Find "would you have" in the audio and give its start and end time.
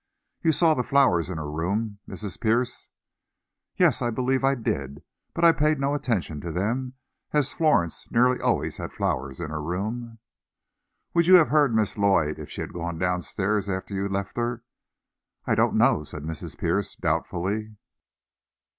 11.13-11.49